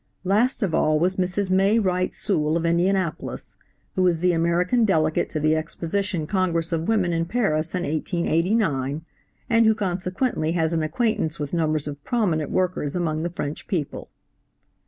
Last 0.23 0.63
of 0.63 0.73
all 0.73 0.97
was 0.97 1.17
Mrs. 1.17 1.51
May 1.51 1.77
Wright 1.77 2.11
Sewell 2.11 2.57
of 2.57 2.65
Indianapolis, 2.65 3.55
who 3.95 4.01
was 4.01 4.19
the 4.19 4.31
American 4.31 4.83
delegate 4.83 5.29
to 5.29 5.39
the 5.39 5.55
Exposition 5.55 6.25
Congress 6.25 6.71
of 6.71 6.87
Women 6.87 7.13
in 7.13 7.25
Paris 7.25 7.75
in 7.75 7.83
1889, 7.83 9.05
and 9.47 9.65
who 9.67 9.75
consequently 9.75 10.53
has 10.53 10.73
an 10.73 10.81
acquaintance 10.81 11.37
with 11.37 11.53
numbers 11.53 11.87
of 11.87 12.03
prominent 12.03 12.49
workers 12.49 12.95
among 12.95 13.21
the 13.21 13.29
French 13.29 13.67
people. 13.67 14.09